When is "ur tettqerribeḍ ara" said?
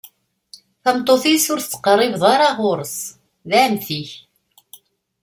1.53-2.49